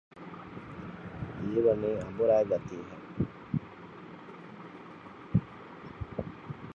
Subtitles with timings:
[1.39, 3.01] ހީވަނީ އަނބުރައިގަތީ ހެން